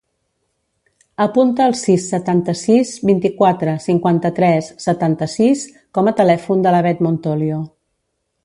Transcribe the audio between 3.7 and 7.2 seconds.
cinquanta-tres, setanta-sis com a telèfon de la Beth